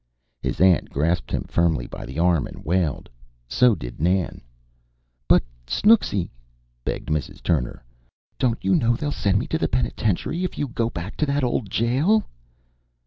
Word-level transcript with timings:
His 0.41 0.59
aunt 0.59 0.89
grasped 0.89 1.29
him 1.29 1.43
firmly 1.43 1.85
by 1.85 2.07
the 2.07 2.17
arm 2.17 2.47
and 2.47 2.65
wailed. 2.65 3.07
So 3.47 3.75
did 3.75 4.01
Nan. 4.01 4.41
"But, 5.27 5.43
Snooksy," 5.67 6.31
begged 6.83 7.09
Mrs. 7.09 7.43
Turner, 7.43 7.83
"don't 8.39 8.65
you 8.65 8.73
know 8.73 8.95
they'll 8.95 9.11
send 9.11 9.37
me 9.37 9.45
to 9.49 9.59
the 9.59 9.67
penitentiary 9.67 10.43
if 10.43 10.57
you 10.57 10.69
go 10.69 10.89
back 10.89 11.17
to 11.17 11.27
that 11.27 11.43
old 11.43 11.69
jail?" 11.69 12.25